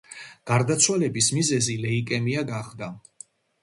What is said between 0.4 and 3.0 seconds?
გარდაცვალების მიზეზი ლეიკემია გახდა.